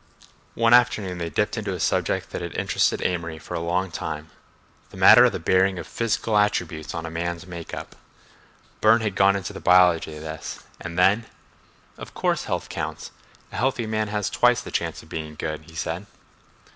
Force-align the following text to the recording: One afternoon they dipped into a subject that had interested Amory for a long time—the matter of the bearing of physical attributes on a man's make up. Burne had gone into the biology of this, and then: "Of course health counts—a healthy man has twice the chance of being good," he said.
One 0.55 0.73
afternoon 0.73 1.19
they 1.19 1.29
dipped 1.29 1.57
into 1.59 1.75
a 1.75 1.79
subject 1.79 2.31
that 2.31 2.41
had 2.41 2.57
interested 2.57 3.03
Amory 3.03 3.37
for 3.37 3.53
a 3.53 3.59
long 3.59 3.91
time—the 3.91 4.97
matter 4.97 5.25
of 5.25 5.31
the 5.31 5.37
bearing 5.37 5.77
of 5.77 5.85
physical 5.85 6.39
attributes 6.39 6.95
on 6.95 7.05
a 7.05 7.11
man's 7.11 7.45
make 7.45 7.71
up. 7.71 7.95
Burne 8.79 9.01
had 9.01 9.13
gone 9.13 9.35
into 9.35 9.53
the 9.53 9.59
biology 9.59 10.15
of 10.15 10.23
this, 10.23 10.63
and 10.79 10.97
then: 10.97 11.27
"Of 11.99 12.15
course 12.15 12.45
health 12.45 12.67
counts—a 12.67 13.55
healthy 13.55 13.85
man 13.85 14.07
has 14.07 14.31
twice 14.31 14.61
the 14.61 14.71
chance 14.71 15.03
of 15.03 15.09
being 15.09 15.35
good," 15.35 15.65
he 15.69 15.75
said. 15.75 16.07